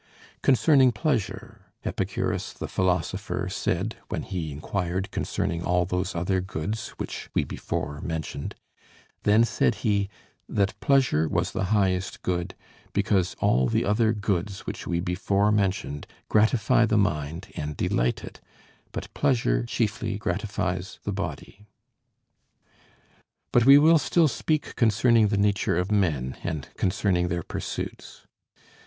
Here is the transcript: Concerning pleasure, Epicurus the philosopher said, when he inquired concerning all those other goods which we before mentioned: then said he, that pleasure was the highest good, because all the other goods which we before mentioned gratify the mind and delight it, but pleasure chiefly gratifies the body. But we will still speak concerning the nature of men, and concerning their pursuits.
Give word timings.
Concerning 0.41 0.91
pleasure, 0.91 1.61
Epicurus 1.85 2.53
the 2.53 2.67
philosopher 2.67 3.47
said, 3.47 3.97
when 4.09 4.23
he 4.23 4.51
inquired 4.51 5.11
concerning 5.11 5.63
all 5.63 5.85
those 5.85 6.15
other 6.15 6.41
goods 6.41 6.87
which 6.97 7.29
we 7.35 7.43
before 7.43 8.01
mentioned: 8.01 8.55
then 9.25 9.43
said 9.43 9.75
he, 9.85 10.09
that 10.49 10.73
pleasure 10.79 11.29
was 11.29 11.51
the 11.51 11.65
highest 11.65 12.23
good, 12.23 12.55
because 12.93 13.35
all 13.41 13.67
the 13.67 13.85
other 13.85 14.11
goods 14.11 14.61
which 14.61 14.87
we 14.87 14.99
before 14.99 15.51
mentioned 15.51 16.07
gratify 16.29 16.83
the 16.83 16.97
mind 16.97 17.49
and 17.55 17.77
delight 17.77 18.23
it, 18.23 18.39
but 18.91 19.13
pleasure 19.13 19.63
chiefly 19.63 20.17
gratifies 20.17 20.97
the 21.03 21.13
body. 21.13 21.67
But 23.51 23.65
we 23.67 23.77
will 23.77 23.99
still 23.99 24.27
speak 24.27 24.75
concerning 24.75 25.27
the 25.27 25.37
nature 25.37 25.77
of 25.77 25.91
men, 25.91 26.37
and 26.43 26.67
concerning 26.75 27.27
their 27.27 27.43
pursuits. 27.43 28.25